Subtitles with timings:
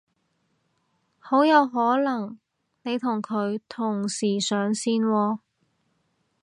[1.19, 2.39] 好有可能
[2.81, 5.37] 你同佢同時上線喎